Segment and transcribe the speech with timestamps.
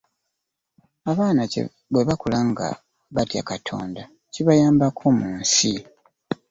[1.11, 1.43] Abaana
[1.91, 2.67] bwe bakula nga
[3.15, 4.01] batya Katonda
[4.33, 5.73] kibayambako mu nsi.